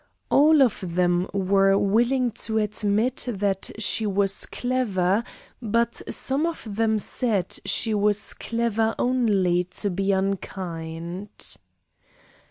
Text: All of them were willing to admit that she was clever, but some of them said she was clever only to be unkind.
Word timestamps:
All 0.31 0.63
of 0.63 0.95
them 0.95 1.27
were 1.31 1.77
willing 1.77 2.31
to 2.31 2.57
admit 2.57 3.25
that 3.29 3.69
she 3.77 4.07
was 4.07 4.47
clever, 4.47 5.23
but 5.61 6.01
some 6.09 6.47
of 6.47 6.63
them 6.67 6.97
said 6.97 7.59
she 7.65 7.93
was 7.93 8.33
clever 8.33 8.95
only 8.97 9.63
to 9.65 9.91
be 9.91 10.11
unkind. 10.11 11.55